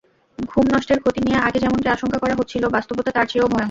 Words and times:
ঘুম 0.39 0.65
নষ্টের 0.73 0.99
ক্ষতি 1.03 1.19
নিয়ে 1.21 1.39
আগে 1.47 1.59
যেমনটি 1.59 1.87
আশঙ্কা 1.89 2.17
করা 2.19 2.35
হচ্ছিল, 2.39 2.63
বাস্তবতা 2.75 3.09
তার 3.11 3.25
চেয়েও 3.25 3.45
ভয়ংকর। 3.45 3.59